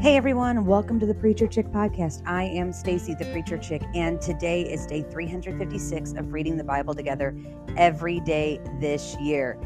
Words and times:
Hey 0.00 0.16
everyone, 0.16 0.64
welcome 0.64 0.98
to 0.98 1.04
the 1.04 1.12
Preacher 1.12 1.46
Chick 1.46 1.66
podcast. 1.66 2.22
I 2.26 2.44
am 2.44 2.72
Stacy 2.72 3.12
the 3.12 3.26
Preacher 3.26 3.58
Chick 3.58 3.82
and 3.94 4.18
today 4.18 4.62
is 4.62 4.86
day 4.86 5.02
356 5.02 6.14
of 6.14 6.32
reading 6.32 6.56
the 6.56 6.64
Bible 6.64 6.94
together 6.94 7.36
every 7.76 8.18
day 8.20 8.62
this 8.80 9.14
year. 9.20 9.60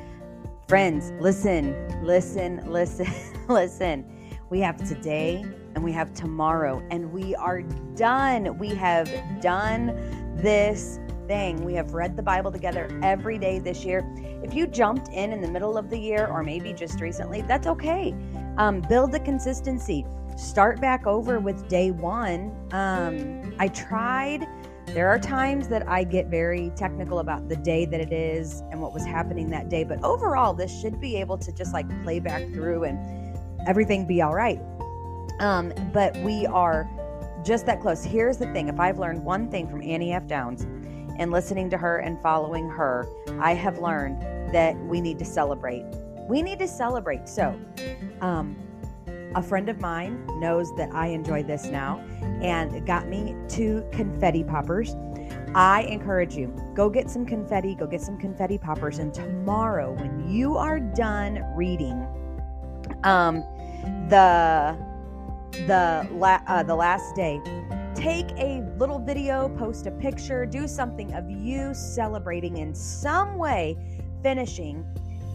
Friends, 0.67 1.13
listen, 1.21 1.73
listen, 2.05 2.69
listen, 2.69 3.07
listen. 3.49 4.05
We 4.51 4.59
have 4.59 4.77
today 4.89 5.45
and 5.77 5.85
we 5.85 5.93
have 5.93 6.13
tomorrow 6.15 6.85
and 6.91 7.13
we 7.13 7.37
are 7.37 7.63
done. 7.95 8.59
We 8.59 8.71
have 8.71 9.09
done 9.41 9.95
this 10.35 10.99
thing. 11.29 11.65
We 11.65 11.75
have 11.75 11.95
read 11.95 12.17
the 12.17 12.25
Bible 12.25 12.51
together 12.51 12.89
every 13.05 13.39
day 13.39 13.61
this 13.61 13.85
year. 13.85 14.05
If 14.43 14.53
you 14.53 14.67
jumped 14.67 15.11
in 15.11 15.33
in 15.33 15.41
the 15.41 15.49
middle 15.49 15.79
of 15.79 15.91
the 15.91 15.99
year 15.99 16.27
or 16.27 16.43
maybe 16.43 16.73
just 16.73 17.01
recently, 17.01 17.43
that's 17.43 17.69
okay. 17.69 18.13
Um, 18.57 18.81
build 18.81 19.13
the 19.13 19.21
consistency 19.21 20.05
start 20.37 20.81
back 20.81 21.07
over 21.07 21.39
with 21.39 21.69
day 21.69 21.91
one. 21.91 22.55
Um, 22.73 23.55
I 23.59 23.69
tried. 23.69 24.47
There 24.87 25.09
are 25.09 25.19
times 25.19 25.69
that 25.69 25.89
I 25.89 26.05
get 26.05 26.27
very 26.27 26.71
technical 26.77 27.21
about 27.21 27.49
the 27.49 27.57
day 27.57 27.87
that 27.87 28.01
it 28.01 28.13
is 28.13 28.63
and 28.71 28.81
what 28.81 28.93
was 28.93 29.05
happening 29.05 29.49
that 29.51 29.69
day, 29.69 29.83
but 29.83 30.03
overall, 30.05 30.53
this 30.53 30.71
should 30.81 31.01
be 31.01 31.17
able 31.17 31.39
to 31.39 31.53
just 31.53 31.73
like 31.73 31.87
play 32.03 32.21
back 32.21 32.43
through 32.53 32.85
and 32.85 33.39
everything 33.67 34.07
be 34.07 34.23
all 34.23 34.35
right. 34.35 34.61
Um, 35.41 35.73
but 35.93 36.17
we 36.19 36.47
are 36.47 36.89
just 37.45 37.67
that 37.67 37.81
close. 37.81 38.05
Here's 38.05 38.37
the 38.37 38.47
thing 38.53 38.69
if 38.69 38.79
I've 38.79 38.99
learned 38.99 39.25
one 39.25 39.51
thing 39.51 39.69
from 39.69 39.83
Annie 39.83 40.13
F. 40.13 40.27
Downs 40.27 40.63
and 41.19 41.31
listening 41.31 41.71
to 41.71 41.79
her 41.79 41.99
and 41.99 42.21
following 42.23 42.69
her, 42.69 43.07
I 43.41 43.55
have 43.55 43.79
learned 43.79 44.23
that 44.53 44.77
we 44.77 45.01
need 45.01 45.19
to 45.19 45.25
celebrate. 45.25 45.85
We 46.29 46.43
need 46.43 46.59
to 46.61 46.69
celebrate. 46.69 47.29
So, 47.29 47.59
um, 48.21 48.57
a 49.35 49.43
friend 49.43 49.69
of 49.69 49.81
mine 49.81 50.25
knows 50.39 50.75
that 50.77 50.93
I 50.93 51.09
enjoy 51.09 51.43
this 51.43 51.67
now 51.67 51.99
and 52.43 52.87
got 52.87 53.09
me 53.09 53.35
two 53.49 53.85
confetti 53.93 54.45
poppers. 54.45 54.97
I 55.55 55.83
encourage 55.83 56.35
you, 56.35 56.55
go 56.75 56.89
get 56.89 57.09
some 57.09 57.25
confetti, 57.25 57.75
go 57.75 57.87
get 57.87 58.01
some 58.01 58.19
confetti 58.19 58.59
poppers. 58.59 58.99
And 58.99 59.13
tomorrow, 59.15 59.93
when 59.93 60.29
you 60.29 60.57
are 60.57 60.81
done 60.81 61.45
reading, 61.55 62.07
um, 63.05 63.45
the 64.09 64.77
the 65.67 66.09
la- 66.13 66.43
uh, 66.49 66.65
the 66.65 66.75
last 66.75 67.15
day, 67.15 67.41
take 67.95 68.29
a 68.39 68.63
little 68.77 68.99
video, 68.99 69.49
post 69.57 69.87
a 69.87 69.93
picture, 69.93 70.45
do 70.45 70.67
something 70.67 71.13
of 71.15 71.31
you 71.31 71.73
celebrating 71.73 72.57
in 72.57 72.75
some 72.75 73.39
way, 73.39 73.77
finishing 74.23 74.85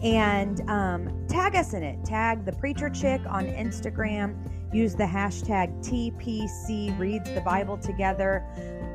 and 0.02 0.68
um, 0.70 1.26
tag 1.28 1.54
us 1.56 1.74
in 1.74 1.82
it. 1.82 2.04
Tag 2.04 2.44
the 2.44 2.52
Preacher 2.52 2.90
Chick 2.90 3.20
on 3.28 3.46
Instagram. 3.46 4.36
Use 4.72 4.94
the 4.94 5.04
hashtag 5.04 5.68
TPC 5.84 6.96
Reads 6.98 7.32
the 7.34 7.40
Bible 7.40 7.76
Together. 7.76 8.44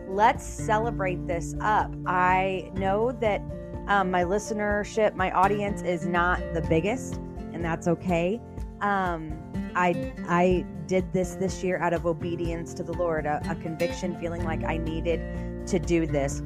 Let's 0.07 0.45
celebrate 0.45 1.27
this 1.27 1.53
up. 1.61 1.93
I 2.05 2.71
know 2.73 3.11
that 3.13 3.41
um, 3.87 4.09
my 4.09 4.23
listenership, 4.23 5.15
my 5.15 5.31
audience 5.31 5.81
is 5.81 6.07
not 6.07 6.39
the 6.53 6.61
biggest, 6.61 7.15
and 7.53 7.63
that's 7.63 7.87
okay. 7.87 8.41
Um, 8.81 9.41
I 9.75 10.13
I 10.27 10.65
did 10.87 11.11
this 11.11 11.35
this 11.35 11.63
year 11.63 11.77
out 11.79 11.93
of 11.93 12.05
obedience 12.05 12.73
to 12.75 12.83
the 12.83 12.93
Lord, 12.93 13.25
a, 13.25 13.41
a 13.49 13.55
conviction, 13.55 14.19
feeling 14.19 14.43
like 14.43 14.63
I 14.63 14.77
needed 14.77 15.67
to 15.67 15.79
do 15.79 16.05
this. 16.05 16.41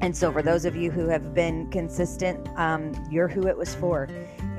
And 0.00 0.16
so, 0.16 0.32
for 0.32 0.42
those 0.42 0.64
of 0.64 0.76
you 0.76 0.90
who 0.90 1.08
have 1.08 1.34
been 1.34 1.70
consistent, 1.70 2.48
um, 2.56 2.92
you're 3.10 3.28
who 3.28 3.46
it 3.46 3.56
was 3.56 3.74
for. 3.74 4.08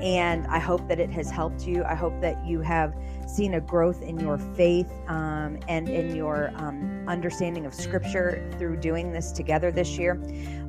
And 0.00 0.46
I 0.48 0.58
hope 0.58 0.86
that 0.88 0.98
it 0.98 1.10
has 1.10 1.30
helped 1.30 1.66
you. 1.66 1.84
I 1.84 1.94
hope 1.94 2.20
that 2.20 2.44
you 2.44 2.60
have 2.60 2.94
seen 3.26 3.54
a 3.54 3.60
growth 3.60 4.02
in 4.02 4.18
your 4.18 4.36
faith 4.38 4.92
um, 5.08 5.58
and 5.68 5.88
in 5.88 6.14
your 6.14 6.52
um, 6.56 7.04
understanding 7.08 7.66
of 7.66 7.74
Scripture 7.74 8.48
through 8.58 8.76
doing 8.76 9.12
this 9.12 9.32
together 9.32 9.70
this 9.70 9.96
year. 9.98 10.14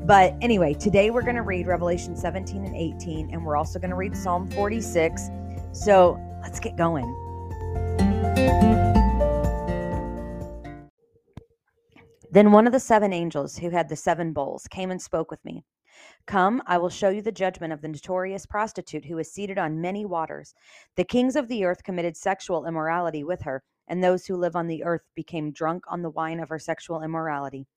But 0.05 0.35
anyway, 0.41 0.73
today 0.73 1.09
we're 1.09 1.23
going 1.23 1.35
to 1.35 1.41
read 1.41 1.67
Revelation 1.67 2.15
17 2.15 2.63
and 2.63 2.75
18, 2.75 3.31
and 3.31 3.45
we're 3.45 3.57
also 3.57 3.79
going 3.79 3.91
to 3.91 3.95
read 3.95 4.15
Psalm 4.15 4.49
46. 4.51 5.29
So 5.71 6.19
let's 6.41 6.59
get 6.59 6.75
going. 6.75 7.03
Then 12.33 12.51
one 12.51 12.65
of 12.65 12.73
the 12.73 12.79
seven 12.79 13.13
angels 13.13 13.59
who 13.59 13.69
had 13.69 13.89
the 13.89 13.95
seven 13.95 14.33
bowls 14.33 14.67
came 14.67 14.89
and 14.89 14.99
spoke 14.99 15.29
with 15.29 15.45
me. 15.45 15.65
Come, 16.25 16.63
I 16.65 16.79
will 16.79 16.89
show 16.89 17.09
you 17.09 17.21
the 17.21 17.31
judgment 17.31 17.71
of 17.71 17.81
the 17.81 17.87
notorious 17.87 18.47
prostitute 18.47 19.05
who 19.05 19.19
is 19.19 19.31
seated 19.31 19.59
on 19.59 19.81
many 19.81 20.03
waters. 20.03 20.55
The 20.95 21.03
kings 21.03 21.35
of 21.35 21.47
the 21.47 21.63
earth 21.63 21.83
committed 21.83 22.17
sexual 22.17 22.65
immorality 22.65 23.23
with 23.23 23.43
her, 23.43 23.61
and 23.87 24.03
those 24.03 24.25
who 24.25 24.35
live 24.35 24.55
on 24.55 24.65
the 24.65 24.83
earth 24.83 25.03
became 25.13 25.51
drunk 25.51 25.83
on 25.87 26.01
the 26.01 26.09
wine 26.09 26.39
of 26.39 26.49
her 26.49 26.57
sexual 26.57 27.03
immorality. 27.03 27.67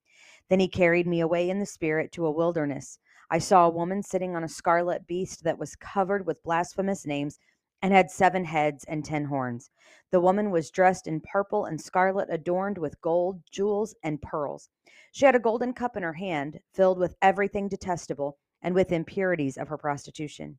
Then 0.48 0.60
he 0.60 0.68
carried 0.68 1.06
me 1.06 1.20
away 1.20 1.50
in 1.50 1.58
the 1.58 1.66
spirit 1.66 2.10
to 2.12 2.24
a 2.24 2.30
wilderness. 2.30 2.98
I 3.30 3.40
saw 3.40 3.66
a 3.66 3.70
woman 3.70 4.02
sitting 4.02 4.34
on 4.34 4.42
a 4.42 4.48
scarlet 4.48 5.06
beast 5.06 5.44
that 5.44 5.58
was 5.58 5.76
covered 5.76 6.24
with 6.24 6.42
blasphemous 6.42 7.04
names 7.04 7.38
and 7.86 7.94
had 7.94 8.10
seven 8.10 8.44
heads 8.44 8.82
and 8.88 9.04
ten 9.04 9.24
horns. 9.24 9.70
The 10.10 10.20
woman 10.20 10.50
was 10.50 10.72
dressed 10.72 11.06
in 11.06 11.20
purple 11.20 11.66
and 11.66 11.80
scarlet, 11.80 12.26
adorned 12.32 12.78
with 12.78 13.00
gold, 13.00 13.40
jewels, 13.52 13.94
and 14.02 14.20
pearls. 14.20 14.68
She 15.12 15.24
had 15.24 15.36
a 15.36 15.38
golden 15.38 15.72
cup 15.72 15.96
in 15.96 16.02
her 16.02 16.14
hand, 16.14 16.58
filled 16.74 16.98
with 16.98 17.14
everything 17.22 17.68
detestable 17.68 18.38
and 18.60 18.74
with 18.74 18.90
impurities 18.90 19.56
of 19.56 19.68
her 19.68 19.78
prostitution. 19.78 20.58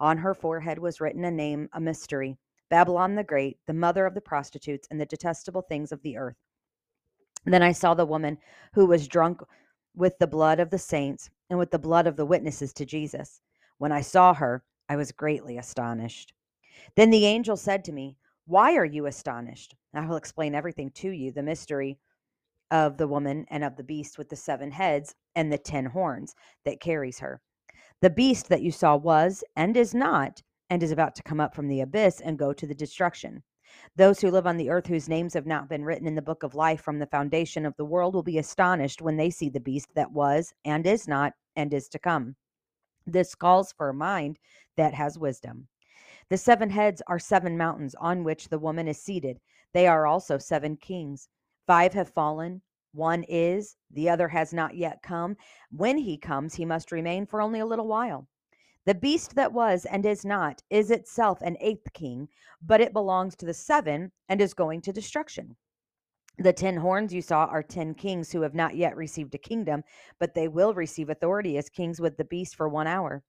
On 0.00 0.18
her 0.18 0.34
forehead 0.34 0.78
was 0.78 1.00
written 1.00 1.24
a 1.24 1.30
name, 1.30 1.70
a 1.72 1.80
mystery 1.80 2.36
Babylon 2.68 3.14
the 3.14 3.24
Great, 3.24 3.56
the 3.64 3.72
mother 3.72 4.04
of 4.04 4.12
the 4.12 4.20
prostitutes 4.20 4.86
and 4.90 5.00
the 5.00 5.06
detestable 5.06 5.62
things 5.62 5.92
of 5.92 6.02
the 6.02 6.18
earth. 6.18 6.36
Then 7.46 7.62
I 7.62 7.72
saw 7.72 7.94
the 7.94 8.04
woman 8.04 8.36
who 8.74 8.84
was 8.84 9.08
drunk 9.08 9.40
with 9.94 10.18
the 10.18 10.26
blood 10.26 10.60
of 10.60 10.68
the 10.68 10.78
saints 10.78 11.30
and 11.48 11.58
with 11.58 11.70
the 11.70 11.78
blood 11.78 12.06
of 12.06 12.16
the 12.16 12.26
witnesses 12.26 12.74
to 12.74 12.84
Jesus. 12.84 13.40
When 13.78 13.92
I 13.92 14.02
saw 14.02 14.34
her, 14.34 14.62
I 14.90 14.96
was 14.96 15.10
greatly 15.10 15.56
astonished. 15.56 16.34
Then 16.94 17.10
the 17.10 17.26
angel 17.26 17.56
said 17.56 17.84
to 17.84 17.92
me, 17.92 18.16
Why 18.46 18.76
are 18.76 18.84
you 18.84 19.06
astonished? 19.06 19.74
I 19.94 20.06
will 20.06 20.16
explain 20.16 20.54
everything 20.54 20.90
to 20.90 21.10
you 21.10 21.32
the 21.32 21.42
mystery 21.42 21.98
of 22.70 22.96
the 22.96 23.08
woman 23.08 23.46
and 23.50 23.64
of 23.64 23.76
the 23.76 23.84
beast 23.84 24.18
with 24.18 24.28
the 24.28 24.36
seven 24.36 24.70
heads 24.70 25.14
and 25.34 25.52
the 25.52 25.58
ten 25.58 25.86
horns 25.86 26.34
that 26.64 26.80
carries 26.80 27.18
her. 27.20 27.40
The 28.02 28.10
beast 28.10 28.48
that 28.48 28.62
you 28.62 28.70
saw 28.70 28.96
was 28.96 29.42
and 29.56 29.76
is 29.76 29.94
not, 29.94 30.42
and 30.68 30.82
is 30.82 30.90
about 30.90 31.14
to 31.16 31.22
come 31.22 31.40
up 31.40 31.54
from 31.54 31.68
the 31.68 31.80
abyss 31.80 32.20
and 32.20 32.38
go 32.38 32.52
to 32.52 32.66
the 32.66 32.74
destruction. 32.74 33.42
Those 33.96 34.20
who 34.20 34.30
live 34.30 34.46
on 34.46 34.56
the 34.56 34.70
earth 34.70 34.86
whose 34.86 35.08
names 35.08 35.34
have 35.34 35.46
not 35.46 35.68
been 35.68 35.84
written 35.84 36.06
in 36.06 36.14
the 36.14 36.22
book 36.22 36.42
of 36.42 36.54
life 36.54 36.80
from 36.80 36.98
the 36.98 37.06
foundation 37.06 37.66
of 37.66 37.76
the 37.76 37.84
world 37.84 38.14
will 38.14 38.22
be 38.22 38.38
astonished 38.38 39.02
when 39.02 39.16
they 39.16 39.30
see 39.30 39.48
the 39.48 39.60
beast 39.60 39.88
that 39.94 40.12
was 40.12 40.52
and 40.64 40.86
is 40.86 41.08
not 41.08 41.32
and 41.56 41.72
is 41.72 41.88
to 41.88 41.98
come. 41.98 42.36
This 43.06 43.34
calls 43.34 43.72
for 43.72 43.88
a 43.88 43.94
mind 43.94 44.38
that 44.76 44.94
has 44.94 45.18
wisdom. 45.18 45.68
The 46.28 46.36
seven 46.36 46.70
heads 46.70 47.00
are 47.06 47.20
seven 47.20 47.56
mountains 47.56 47.94
on 47.94 48.24
which 48.24 48.48
the 48.48 48.58
woman 48.58 48.88
is 48.88 49.00
seated. 49.00 49.38
They 49.72 49.86
are 49.86 50.06
also 50.06 50.38
seven 50.38 50.76
kings. 50.76 51.28
Five 51.68 51.92
have 51.92 52.08
fallen. 52.08 52.62
One 52.92 53.22
is, 53.28 53.76
the 53.92 54.08
other 54.08 54.26
has 54.28 54.52
not 54.52 54.74
yet 54.74 55.02
come. 55.02 55.36
When 55.70 55.98
he 55.98 56.18
comes, 56.18 56.54
he 56.54 56.64
must 56.64 56.90
remain 56.90 57.26
for 57.26 57.40
only 57.40 57.60
a 57.60 57.66
little 57.66 57.86
while. 57.86 58.26
The 58.86 58.94
beast 58.94 59.36
that 59.36 59.52
was 59.52 59.84
and 59.84 60.04
is 60.04 60.24
not 60.24 60.62
is 60.68 60.90
itself 60.90 61.42
an 61.42 61.56
eighth 61.60 61.92
king, 61.92 62.28
but 62.60 62.80
it 62.80 62.92
belongs 62.92 63.36
to 63.36 63.46
the 63.46 63.54
seven 63.54 64.10
and 64.28 64.40
is 64.40 64.54
going 64.54 64.80
to 64.80 64.92
destruction. 64.92 65.54
The 66.38 66.52
ten 66.52 66.76
horns 66.76 67.14
you 67.14 67.22
saw 67.22 67.44
are 67.44 67.62
ten 67.62 67.94
kings 67.94 68.32
who 68.32 68.42
have 68.42 68.54
not 68.54 68.74
yet 68.74 68.96
received 68.96 69.34
a 69.36 69.38
kingdom, 69.38 69.84
but 70.18 70.34
they 70.34 70.48
will 70.48 70.74
receive 70.74 71.08
authority 71.08 71.56
as 71.56 71.68
kings 71.68 72.00
with 72.00 72.16
the 72.16 72.24
beast 72.24 72.56
for 72.56 72.68
one 72.68 72.88
hour. 72.88 73.22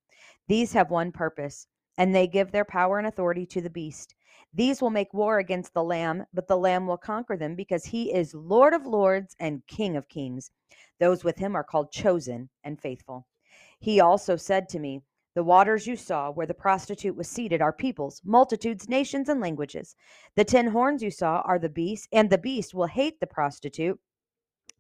These 0.48 0.74
have 0.74 0.90
one 0.90 1.12
purpose 1.12 1.68
and 1.98 2.14
they 2.14 2.28
give 2.28 2.52
their 2.52 2.66
power 2.66 2.98
and 2.98 3.08
authority 3.08 3.46
to 3.48 3.62
the 3.62 3.70
beast. 3.70 4.16
These 4.54 4.82
will 4.82 4.90
make 4.90 5.14
war 5.14 5.40
against 5.40 5.74
the 5.74 5.84
Lamb, 5.84 6.26
but 6.34 6.48
the 6.48 6.58
Lamb 6.58 6.88
will 6.88 6.98
conquer 6.98 7.36
them 7.36 7.56
because 7.56 7.86
he 7.86 8.14
is 8.14 8.34
Lord 8.34 8.74
of 8.74 8.86
lords 8.86 9.36
and 9.40 9.66
King 9.68 9.96
of 9.98 10.08
kings. 10.08 10.52
Those 11.00 11.24
with 11.24 11.38
him 11.38 11.56
are 11.56 11.64
called 11.64 11.92
chosen 11.92 12.50
and 12.64 12.80
faithful. 12.80 13.28
He 13.80 14.00
also 14.00 14.36
said 14.36 14.70
to 14.70 14.80
me, 14.80 15.02
The 15.36 15.44
waters 15.44 15.86
you 15.86 15.96
saw 15.96 16.32
where 16.32 16.48
the 16.48 16.54
prostitute 16.54 17.16
was 17.16 17.30
seated 17.30 17.62
are 17.62 17.74
peoples, 17.74 18.22
multitudes, 18.24 18.90
nations, 18.90 19.30
and 19.30 19.40
languages. 19.40 19.96
The 20.36 20.46
ten 20.46 20.68
horns 20.68 21.04
you 21.04 21.12
saw 21.12 21.42
are 21.46 21.60
the 21.60 21.70
beast, 21.70 22.08
and 22.12 22.30
the 22.30 22.38
beast 22.38 22.74
will 22.74 22.88
hate 22.88 23.20
the 23.20 23.28
prostitute 23.28 24.00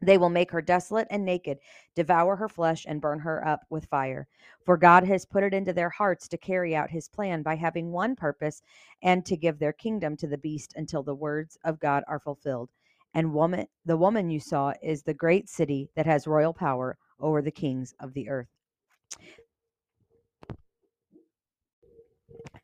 they 0.01 0.17
will 0.17 0.29
make 0.29 0.51
her 0.51 0.61
desolate 0.61 1.07
and 1.09 1.25
naked, 1.25 1.59
devour 1.95 2.35
her 2.35 2.49
flesh, 2.49 2.85
and 2.88 3.01
burn 3.01 3.19
her 3.19 3.45
up 3.47 3.65
with 3.69 3.85
fire. 3.85 4.27
For 4.65 4.77
God 4.77 5.03
has 5.05 5.25
put 5.25 5.44
it 5.44 5.53
into 5.53 5.73
their 5.73 5.89
hearts 5.89 6.27
to 6.29 6.38
carry 6.38 6.75
out 6.75 6.89
his 6.89 7.07
plan 7.09 7.41
by 7.41 7.55
having 7.55 7.91
one 7.91 8.15
purpose 8.15 8.61
and 9.01 9.25
to 9.25 9.38
give 9.38 9.59
their 9.59 9.73
kingdom 9.73 10.15
to 10.17 10.27
the 10.27 10.38
beast 10.38 10.73
until 10.75 11.03
the 11.03 11.15
words 11.15 11.57
of 11.63 11.79
God 11.79 12.03
are 12.07 12.19
fulfilled. 12.19 12.69
And 13.13 13.33
woman, 13.33 13.67
the 13.85 13.97
woman 13.97 14.29
you 14.29 14.39
saw 14.39 14.73
is 14.81 15.01
the 15.01 15.13
great 15.13 15.49
city 15.49 15.89
that 15.95 16.05
has 16.05 16.27
royal 16.27 16.53
power 16.53 16.97
over 17.19 17.41
the 17.41 17.51
kings 17.51 17.95
of 17.99 18.13
the 18.13 18.29
earth. 18.29 18.47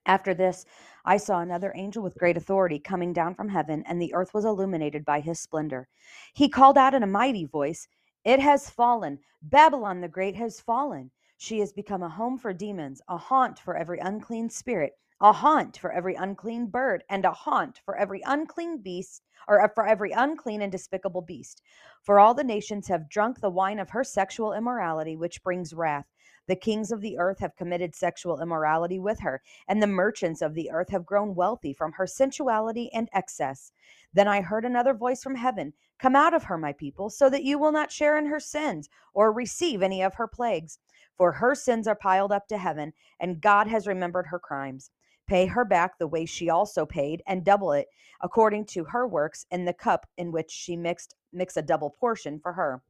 After 0.06 0.34
this, 0.34 0.66
I 1.06 1.18
saw 1.18 1.40
another 1.40 1.72
angel 1.76 2.04
with 2.04 2.18
great 2.18 2.36
authority 2.36 2.78
coming 2.78 3.14
down 3.14 3.36
from 3.36 3.50
heaven, 3.50 3.84
and 3.88 4.02
the 4.02 4.14
earth 4.14 4.34
was 4.34 4.44
illuminated 4.44 5.06
by 5.06 5.22
his 5.22 5.40
splendor. 5.40 5.88
He 6.34 6.50
called 6.50 6.78
out 6.78 6.94
in 6.94 7.04
a 7.04 7.08
mighty 7.08 7.46
voice, 7.46 7.88
It 8.26 8.40
has 8.40 8.70
fallen! 8.70 9.20
Babylon 9.42 10.02
the 10.02 10.08
Great 10.10 10.36
has 10.36 10.60
fallen! 10.60 11.12
She 11.38 11.60
has 11.60 11.74
become 11.74 12.04
a 12.04 12.10
home 12.10 12.38
for 12.38 12.54
demons, 12.54 13.02
a 13.08 13.18
haunt 13.18 13.60
for 13.60 13.78
every 13.78 14.00
unclean 14.00 14.50
spirit, 14.50 14.98
a 15.22 15.32
haunt 15.32 15.78
for 15.78 15.92
every 15.92 16.16
unclean 16.16 16.68
bird, 16.68 17.04
and 17.10 17.24
a 17.24 17.32
haunt 17.32 17.80
for 17.86 17.98
every 17.98 18.22
unclean 18.26 18.80
beast, 18.80 19.24
or 19.48 19.62
uh, 19.62 19.70
for 19.70 19.88
every 19.88 20.12
unclean 20.12 20.62
and 20.62 20.72
despicable 20.72 21.22
beast. 21.22 21.62
For 22.02 22.20
all 22.20 22.34
the 22.34 22.44
nations 22.44 22.88
have 22.90 23.10
drunk 23.10 23.40
the 23.40 23.50
wine 23.50 23.80
of 23.80 23.90
her 23.92 24.04
sexual 24.04 24.54
immorality, 24.54 25.16
which 25.16 25.44
brings 25.44 25.74
wrath. 25.74 26.06
The 26.48 26.56
kings 26.56 26.92
of 26.92 27.02
the 27.02 27.18
earth 27.18 27.40
have 27.40 27.56
committed 27.56 27.96
sexual 27.96 28.42
immorality 28.42 29.00
with 29.00 29.20
her, 29.22 29.42
and 29.68 29.82
the 29.82 29.88
merchants 29.88 30.42
of 30.42 30.54
the 30.54 30.72
earth 30.72 30.90
have 30.90 31.06
grown 31.06 31.36
wealthy 31.36 31.74
from 31.74 31.94
her 31.94 32.06
sensuality 32.06 32.92
and 32.94 33.10
excess. 33.14 33.72
Then 34.14 34.28
I 34.28 34.42
heard 34.42 34.66
another 34.66 34.94
voice 34.94 35.24
from 35.24 35.36
heaven 35.36 35.74
Come 36.00 36.16
out 36.18 36.34
of 36.34 36.44
her, 36.44 36.58
my 36.58 36.74
people, 36.74 37.10
so 37.10 37.30
that 37.30 37.46
you 37.46 37.58
will 37.58 37.72
not 37.72 37.92
share 37.92 38.18
in 38.18 38.26
her 38.26 38.40
sins 38.40 38.90
or 39.14 39.32
receive 39.32 39.82
any 39.82 40.02
of 40.02 40.16
her 40.16 40.28
plagues. 40.28 40.80
For 41.16 41.32
her 41.32 41.56
sins 41.56 41.88
are 41.88 41.96
piled 41.96 42.34
up 42.34 42.48
to 42.50 42.58
heaven, 42.58 42.92
and 43.22 43.40
God 43.40 43.68
has 43.68 43.88
remembered 43.88 44.28
her 44.28 44.40
crimes. 44.40 44.92
Pay 45.28 45.46
her 45.46 45.64
back 45.64 45.98
the 45.98 46.08
way 46.08 46.26
she 46.26 46.50
also 46.50 46.86
paid, 46.86 47.24
and 47.26 47.46
double 47.46 47.72
it 47.72 47.88
according 48.22 48.66
to 48.66 48.84
her 48.84 49.08
works 49.08 49.46
in 49.50 49.64
the 49.64 49.74
cup 49.74 50.06
in 50.18 50.32
which 50.32 50.52
she 50.52 50.76
mixed 50.76 51.16
mix 51.32 51.56
a 51.56 51.62
double 51.62 51.90
portion 51.90 52.40
for 52.40 52.52
her. 52.54 52.82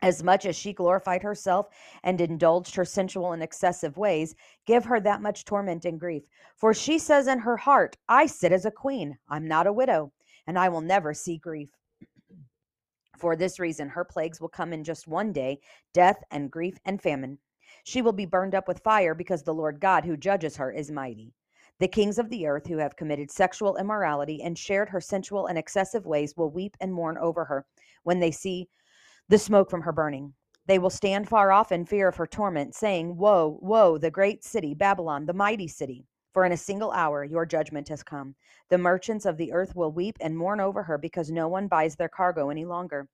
As 0.00 0.22
much 0.22 0.46
as 0.46 0.54
she 0.54 0.72
glorified 0.72 1.22
herself 1.22 1.68
and 2.04 2.20
indulged 2.20 2.76
her 2.76 2.84
sensual 2.84 3.32
and 3.32 3.42
excessive 3.42 3.96
ways, 3.96 4.36
give 4.64 4.84
her 4.84 5.00
that 5.00 5.22
much 5.22 5.44
torment 5.44 5.84
and 5.84 5.98
grief. 5.98 6.22
For 6.56 6.72
she 6.72 6.98
says 6.98 7.26
in 7.26 7.40
her 7.40 7.56
heart, 7.56 7.96
I 8.08 8.26
sit 8.26 8.52
as 8.52 8.64
a 8.64 8.70
queen, 8.70 9.18
I'm 9.28 9.48
not 9.48 9.66
a 9.66 9.72
widow, 9.72 10.12
and 10.46 10.58
I 10.58 10.68
will 10.68 10.82
never 10.82 11.14
see 11.14 11.36
grief. 11.36 11.70
For 13.18 13.34
this 13.34 13.58
reason, 13.58 13.88
her 13.88 14.04
plagues 14.04 14.40
will 14.40 14.48
come 14.48 14.72
in 14.72 14.84
just 14.84 15.08
one 15.08 15.32
day 15.32 15.58
death 15.92 16.22
and 16.30 16.50
grief 16.50 16.78
and 16.84 17.02
famine. 17.02 17.38
She 17.82 18.00
will 18.00 18.12
be 18.12 18.26
burned 18.26 18.54
up 18.54 18.68
with 18.68 18.84
fire 18.84 19.14
because 19.14 19.42
the 19.42 19.54
Lord 19.54 19.80
God 19.80 20.04
who 20.04 20.16
judges 20.16 20.56
her 20.56 20.70
is 20.70 20.92
mighty. 20.92 21.32
The 21.80 21.88
kings 21.88 22.18
of 22.18 22.30
the 22.30 22.46
earth 22.46 22.66
who 22.66 22.78
have 22.78 22.96
committed 22.96 23.30
sexual 23.30 23.76
immorality 23.76 24.42
and 24.42 24.56
shared 24.56 24.88
her 24.90 25.00
sensual 25.00 25.46
and 25.46 25.58
excessive 25.58 26.06
ways 26.06 26.36
will 26.36 26.50
weep 26.50 26.76
and 26.80 26.92
mourn 26.92 27.18
over 27.18 27.44
her 27.44 27.66
when 28.04 28.20
they 28.20 28.30
see 28.30 28.68
the 29.28 29.38
smoke 29.38 29.70
from 29.70 29.82
her 29.82 29.92
burning. 29.92 30.32
They 30.66 30.78
will 30.78 30.90
stand 30.90 31.28
far 31.28 31.50
off 31.52 31.72
in 31.72 31.84
fear 31.84 32.08
of 32.08 32.16
her 32.16 32.26
torment, 32.26 32.74
saying, 32.74 33.16
Woe, 33.16 33.58
woe, 33.62 33.98
the 33.98 34.10
great 34.10 34.44
city, 34.44 34.74
Babylon, 34.74 35.26
the 35.26 35.32
mighty 35.32 35.68
city. 35.68 36.06
For 36.34 36.44
in 36.44 36.52
a 36.52 36.56
single 36.56 36.92
hour 36.92 37.24
your 37.24 37.46
judgment 37.46 37.88
has 37.88 38.02
come. 38.02 38.34
The 38.68 38.78
merchants 38.78 39.24
of 39.24 39.36
the 39.36 39.52
earth 39.52 39.74
will 39.74 39.92
weep 39.92 40.16
and 40.20 40.36
mourn 40.36 40.60
over 40.60 40.82
her 40.82 40.98
because 40.98 41.30
no 41.30 41.48
one 41.48 41.68
buys 41.68 41.96
their 41.96 42.08
cargo 42.08 42.50
any 42.50 42.64
longer 42.64 43.08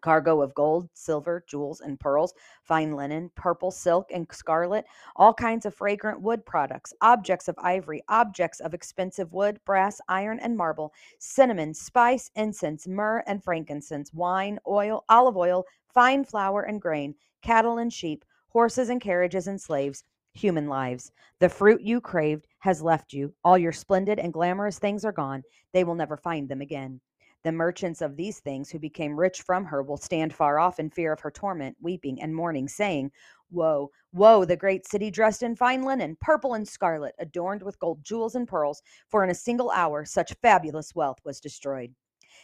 cargo 0.00 0.40
of 0.40 0.54
gold, 0.54 0.88
silver, 0.94 1.44
jewels, 1.46 1.80
and 1.80 2.00
pearls, 2.00 2.32
fine 2.62 2.94
linen, 2.94 3.30
purple 3.34 3.70
silk, 3.70 4.10
and 4.12 4.26
scarlet, 4.32 4.84
all 5.16 5.34
kinds 5.34 5.66
of 5.66 5.74
fragrant 5.74 6.20
wood 6.20 6.44
products, 6.46 6.92
objects 7.00 7.48
of 7.48 7.54
ivory, 7.58 8.02
objects 8.08 8.60
of 8.60 8.74
expensive 8.74 9.32
wood, 9.32 9.60
brass, 9.64 10.00
iron, 10.08 10.38
and 10.40 10.56
marble, 10.56 10.92
cinnamon, 11.18 11.74
spice, 11.74 12.30
incense, 12.36 12.86
myrrh, 12.86 13.22
and 13.26 13.42
frankincense, 13.44 14.12
wine, 14.12 14.58
oil, 14.66 15.04
olive 15.08 15.36
oil, 15.36 15.64
fine 15.92 16.24
flour 16.24 16.62
and 16.62 16.80
grain, 16.80 17.14
cattle 17.42 17.78
and 17.78 17.92
sheep, 17.92 18.24
horses 18.48 18.88
and 18.88 19.00
carriages 19.00 19.46
and 19.46 19.60
slaves. 19.60 20.04
Human 20.34 20.68
lives. 20.68 21.10
The 21.40 21.48
fruit 21.48 21.80
you 21.80 22.00
craved 22.00 22.46
has 22.60 22.80
left 22.80 23.12
you. 23.12 23.34
All 23.42 23.58
your 23.58 23.72
splendid 23.72 24.20
and 24.20 24.32
glamorous 24.32 24.78
things 24.78 25.04
are 25.04 25.12
gone. 25.12 25.42
They 25.72 25.82
will 25.82 25.96
never 25.96 26.16
find 26.16 26.48
them 26.48 26.60
again. 26.60 27.00
The 27.42 27.52
merchants 27.52 28.02
of 28.02 28.16
these 28.16 28.38
things 28.40 28.70
who 28.70 28.78
became 28.78 29.18
rich 29.18 29.40
from 29.40 29.64
her 29.64 29.82
will 29.82 29.96
stand 29.96 30.34
far 30.34 30.58
off 30.58 30.78
in 30.78 30.90
fear 30.90 31.10
of 31.10 31.20
her 31.20 31.30
torment, 31.30 31.74
weeping 31.80 32.20
and 32.20 32.36
mourning, 32.36 32.68
saying, 32.68 33.12
Woe, 33.50 33.90
woe, 34.12 34.44
the 34.44 34.58
great 34.58 34.86
city 34.86 35.10
dressed 35.10 35.42
in 35.42 35.56
fine 35.56 35.82
linen, 35.82 36.18
purple 36.20 36.52
and 36.52 36.68
scarlet, 36.68 37.14
adorned 37.18 37.62
with 37.62 37.78
gold 37.78 38.04
jewels 38.04 38.34
and 38.34 38.46
pearls, 38.46 38.82
for 39.08 39.24
in 39.24 39.30
a 39.30 39.34
single 39.34 39.70
hour 39.70 40.04
such 40.04 40.34
fabulous 40.42 40.94
wealth 40.94 41.18
was 41.24 41.40
destroyed. 41.40 41.94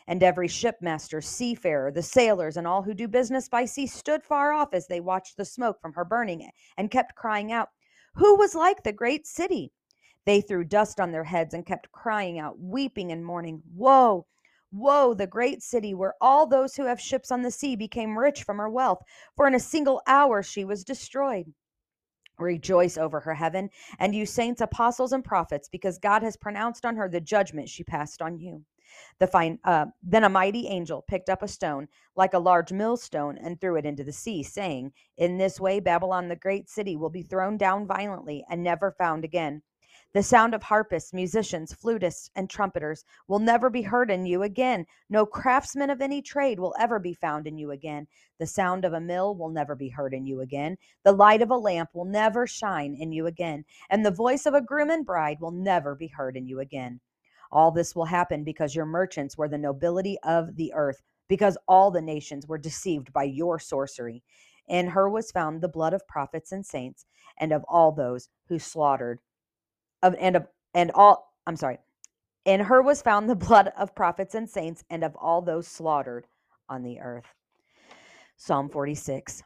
And 0.06 0.22
every 0.22 0.48
shipmaster, 0.48 1.20
seafarer, 1.20 1.90
the 1.90 2.02
sailors, 2.02 2.56
and 2.56 2.66
all 2.66 2.82
who 2.82 2.94
do 2.94 3.06
business 3.06 3.50
by 3.50 3.66
sea 3.66 3.86
stood 3.86 4.22
far 4.22 4.52
off 4.52 4.72
as 4.72 4.86
they 4.86 5.00
watched 5.00 5.36
the 5.36 5.44
smoke 5.44 5.78
from 5.80 5.92
her 5.92 6.06
burning 6.06 6.50
and 6.78 6.90
kept 6.90 7.14
crying 7.14 7.52
out, 7.52 7.68
Who 8.14 8.36
was 8.36 8.54
like 8.54 8.82
the 8.82 8.92
great 8.92 9.26
city? 9.26 9.72
They 10.24 10.40
threw 10.40 10.64
dust 10.64 11.00
on 11.00 11.12
their 11.12 11.24
heads 11.24 11.52
and 11.52 11.66
kept 11.66 11.92
crying 11.92 12.38
out, 12.38 12.58
weeping 12.58 13.12
and 13.12 13.24
mourning, 13.24 13.62
Woe! 13.74 14.26
Woe, 14.76 15.14
the 15.14 15.26
great 15.26 15.62
city 15.62 15.94
where 15.94 16.14
all 16.20 16.46
those 16.46 16.76
who 16.76 16.84
have 16.84 17.00
ships 17.00 17.30
on 17.30 17.42
the 17.42 17.50
sea 17.50 17.76
became 17.76 18.18
rich 18.18 18.42
from 18.42 18.58
her 18.58 18.68
wealth, 18.68 19.02
for 19.34 19.46
in 19.46 19.54
a 19.54 19.60
single 19.60 20.02
hour 20.06 20.42
she 20.42 20.64
was 20.64 20.84
destroyed. 20.84 21.52
Rejoice 22.38 22.98
over 22.98 23.20
her, 23.20 23.34
heaven, 23.34 23.70
and 23.98 24.14
you 24.14 24.26
saints, 24.26 24.60
apostles, 24.60 25.12
and 25.12 25.24
prophets, 25.24 25.68
because 25.70 25.98
God 25.98 26.22
has 26.22 26.36
pronounced 26.36 26.84
on 26.84 26.96
her 26.96 27.08
the 27.08 27.20
judgment 27.20 27.68
she 27.68 27.82
passed 27.82 28.20
on 28.20 28.38
you. 28.38 28.62
The 29.18 29.26
fine, 29.26 29.58
uh, 29.64 29.86
then 30.02 30.24
a 30.24 30.28
mighty 30.28 30.68
angel 30.68 31.02
picked 31.08 31.30
up 31.30 31.42
a 31.42 31.48
stone 31.48 31.88
like 32.14 32.34
a 32.34 32.38
large 32.38 32.72
millstone 32.72 33.38
and 33.38 33.60
threw 33.60 33.76
it 33.76 33.86
into 33.86 34.04
the 34.04 34.12
sea, 34.12 34.42
saying, 34.42 34.92
In 35.16 35.38
this 35.38 35.58
way 35.58 35.80
Babylon 35.80 36.28
the 36.28 36.36
great 36.36 36.68
city 36.68 36.96
will 36.96 37.10
be 37.10 37.22
thrown 37.22 37.56
down 37.56 37.86
violently 37.86 38.44
and 38.48 38.62
never 38.62 38.92
found 38.92 39.24
again. 39.24 39.62
The 40.16 40.22
sound 40.22 40.54
of 40.54 40.62
harpists, 40.62 41.12
musicians, 41.12 41.74
flutists, 41.74 42.30
and 42.34 42.48
trumpeters 42.48 43.04
will 43.28 43.38
never 43.38 43.68
be 43.68 43.82
heard 43.82 44.10
in 44.10 44.24
you 44.24 44.44
again. 44.44 44.86
No 45.10 45.26
craftsman 45.26 45.90
of 45.90 46.00
any 46.00 46.22
trade 46.22 46.58
will 46.58 46.74
ever 46.80 46.98
be 46.98 47.12
found 47.12 47.46
in 47.46 47.58
you 47.58 47.70
again. 47.70 48.06
The 48.38 48.46
sound 48.46 48.86
of 48.86 48.94
a 48.94 49.00
mill 49.00 49.34
will 49.34 49.50
never 49.50 49.74
be 49.74 49.90
heard 49.90 50.14
in 50.14 50.24
you 50.24 50.40
again. 50.40 50.78
The 51.04 51.12
light 51.12 51.42
of 51.42 51.50
a 51.50 51.58
lamp 51.58 51.90
will 51.92 52.06
never 52.06 52.46
shine 52.46 52.94
in 52.98 53.12
you 53.12 53.26
again. 53.26 53.66
And 53.90 54.06
the 54.06 54.10
voice 54.10 54.46
of 54.46 54.54
a 54.54 54.62
groom 54.62 54.88
and 54.88 55.04
bride 55.04 55.36
will 55.38 55.50
never 55.50 55.94
be 55.94 56.06
heard 56.06 56.34
in 56.34 56.46
you 56.46 56.60
again. 56.60 57.00
All 57.52 57.70
this 57.70 57.94
will 57.94 58.06
happen 58.06 58.42
because 58.42 58.74
your 58.74 58.86
merchants 58.86 59.36
were 59.36 59.50
the 59.50 59.58
nobility 59.58 60.16
of 60.22 60.56
the 60.56 60.72
earth, 60.74 61.02
because 61.28 61.58
all 61.68 61.90
the 61.90 62.00
nations 62.00 62.46
were 62.46 62.56
deceived 62.56 63.12
by 63.12 63.24
your 63.24 63.58
sorcery. 63.58 64.22
In 64.66 64.86
her 64.86 65.10
was 65.10 65.30
found 65.30 65.60
the 65.60 65.68
blood 65.68 65.92
of 65.92 66.08
prophets 66.08 66.52
and 66.52 66.64
saints, 66.64 67.04
and 67.38 67.52
of 67.52 67.66
all 67.68 67.92
those 67.92 68.30
who 68.48 68.58
slaughtered 68.58 69.20
of 70.06 70.16
and 70.20 70.36
of 70.36 70.46
and 70.74 70.90
all 70.94 71.32
I'm 71.46 71.56
sorry. 71.56 71.78
In 72.44 72.60
her 72.60 72.80
was 72.80 73.02
found 73.02 73.28
the 73.28 73.36
blood 73.46 73.72
of 73.76 73.94
prophets 73.94 74.34
and 74.34 74.48
saints 74.48 74.84
and 74.88 75.02
of 75.02 75.16
all 75.16 75.42
those 75.42 75.66
slaughtered 75.66 76.26
on 76.68 76.82
the 76.82 77.00
earth. 77.00 77.26
Psalm 78.36 78.68
46. 78.68 79.42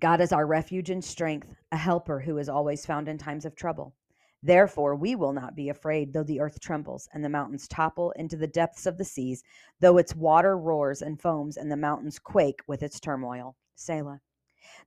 God 0.00 0.20
is 0.20 0.32
our 0.32 0.46
refuge 0.46 0.90
and 0.90 1.04
strength, 1.04 1.54
a 1.70 1.76
helper 1.76 2.20
who 2.20 2.38
is 2.38 2.48
always 2.48 2.84
found 2.84 3.08
in 3.08 3.18
times 3.18 3.44
of 3.44 3.54
trouble. 3.54 3.94
Therefore, 4.42 4.94
we 4.94 5.14
will 5.14 5.32
not 5.32 5.56
be 5.56 5.68
afraid, 5.68 6.12
though 6.12 6.22
the 6.22 6.40
earth 6.40 6.60
trembles 6.60 7.08
and 7.12 7.24
the 7.24 7.28
mountains 7.28 7.68
topple 7.68 8.12
into 8.12 8.36
the 8.36 8.46
depths 8.46 8.86
of 8.86 8.98
the 8.98 9.04
seas, 9.04 9.42
though 9.80 9.98
its 9.98 10.14
water 10.14 10.56
roars 10.58 11.02
and 11.02 11.20
foams 11.20 11.56
and 11.56 11.70
the 11.70 11.76
mountains 11.76 12.18
quake 12.18 12.60
with 12.66 12.82
its 12.82 13.00
turmoil. 13.00 13.56
Selah. 13.74 14.20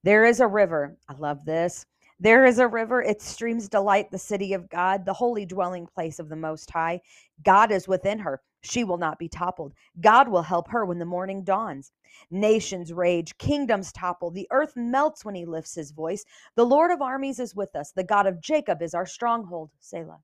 There 0.04 0.26
is 0.26 0.40
a 0.40 0.48
river. 0.48 0.98
I 1.08 1.14
love 1.14 1.46
this 1.46 1.86
there 2.20 2.46
is 2.46 2.60
a 2.60 2.68
river, 2.68 3.02
its 3.02 3.26
streams 3.26 3.70
delight 3.70 4.12
the 4.12 4.20
city 4.20 4.54
of 4.54 4.70
God, 4.70 5.06
the 5.06 5.14
holy 5.14 5.46
dwelling 5.46 5.88
place 5.88 6.20
of 6.20 6.30
the 6.30 6.36
Most 6.36 6.70
High. 6.72 7.02
God 7.44 7.72
is 7.72 7.88
within 7.88 8.20
her. 8.20 8.42
She 8.62 8.84
will 8.84 8.98
not 8.98 9.20
be 9.20 9.30
toppled. 9.30 9.74
God 10.02 10.28
will 10.28 10.42
help 10.42 10.70
her 10.70 10.86
when 10.86 11.00
the 11.00 11.06
morning 11.06 11.44
dawns. 11.44 11.92
Nations 12.30 12.92
rage, 12.92 13.38
kingdoms 13.38 13.92
topple, 13.94 14.32
the 14.32 14.48
earth 14.52 14.74
melts 14.76 15.24
when 15.24 15.36
he 15.36 15.46
lifts 15.46 15.76
his 15.76 15.92
voice. 15.92 16.26
The 16.56 16.66
Lord 16.66 16.92
of 16.92 17.02
armies 17.02 17.40
is 17.40 17.56
with 17.56 17.76
us, 17.76 17.92
the 17.92 18.04
God 18.04 18.28
of 18.28 18.42
Jacob 18.42 18.82
is 18.82 18.94
our 18.94 19.06
stronghold. 19.06 19.70
Selah. 19.80 20.20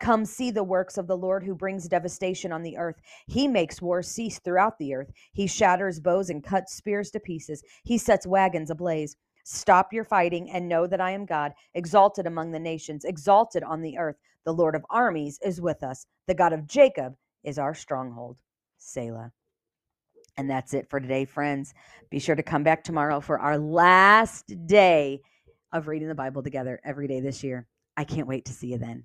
Come 0.00 0.24
see 0.24 0.50
the 0.50 0.64
works 0.64 0.98
of 0.98 1.06
the 1.06 1.16
Lord 1.16 1.44
who 1.44 1.54
brings 1.54 1.86
devastation 1.86 2.52
on 2.52 2.62
the 2.62 2.78
earth. 2.78 2.96
He 3.26 3.46
makes 3.46 3.82
war 3.82 4.02
cease 4.02 4.38
throughout 4.38 4.78
the 4.78 4.94
earth. 4.94 5.12
He 5.32 5.46
shatters 5.46 6.00
bows 6.00 6.30
and 6.30 6.42
cuts 6.42 6.74
spears 6.74 7.10
to 7.12 7.20
pieces. 7.20 7.62
He 7.84 7.98
sets 7.98 8.26
wagons 8.26 8.70
ablaze. 8.70 9.16
Stop 9.52 9.92
your 9.92 10.04
fighting 10.04 10.48
and 10.50 10.68
know 10.68 10.86
that 10.86 11.00
I 11.00 11.10
am 11.10 11.26
God, 11.26 11.54
exalted 11.74 12.24
among 12.24 12.52
the 12.52 12.60
nations, 12.60 13.04
exalted 13.04 13.64
on 13.64 13.82
the 13.82 13.98
earth. 13.98 14.14
The 14.44 14.54
Lord 14.54 14.76
of 14.76 14.86
armies 14.90 15.40
is 15.44 15.60
with 15.60 15.82
us. 15.82 16.06
The 16.28 16.34
God 16.34 16.52
of 16.52 16.68
Jacob 16.68 17.16
is 17.42 17.58
our 17.58 17.74
stronghold. 17.74 18.38
Selah. 18.78 19.32
And 20.36 20.48
that's 20.48 20.72
it 20.72 20.88
for 20.88 21.00
today, 21.00 21.24
friends. 21.24 21.74
Be 22.10 22.20
sure 22.20 22.36
to 22.36 22.44
come 22.44 22.62
back 22.62 22.84
tomorrow 22.84 23.18
for 23.18 23.40
our 23.40 23.58
last 23.58 24.54
day 24.66 25.20
of 25.72 25.88
reading 25.88 26.06
the 26.06 26.14
Bible 26.14 26.44
together 26.44 26.80
every 26.84 27.08
day 27.08 27.18
this 27.18 27.42
year. 27.42 27.66
I 27.96 28.04
can't 28.04 28.28
wait 28.28 28.44
to 28.44 28.52
see 28.52 28.68
you 28.68 28.78
then. 28.78 29.04